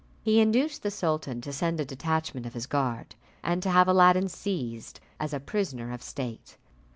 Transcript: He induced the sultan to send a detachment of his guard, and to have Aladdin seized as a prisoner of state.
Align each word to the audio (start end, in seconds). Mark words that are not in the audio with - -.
He 0.23 0.39
induced 0.39 0.81
the 0.81 0.89
sultan 0.89 1.41
to 1.41 1.53
send 1.53 1.79
a 1.79 1.85
detachment 1.85 2.47
of 2.47 2.55
his 2.55 2.65
guard, 2.65 3.13
and 3.43 3.61
to 3.61 3.69
have 3.69 3.87
Aladdin 3.87 4.29
seized 4.29 4.99
as 5.19 5.31
a 5.31 5.39
prisoner 5.39 5.91
of 5.93 6.01
state. 6.01 6.57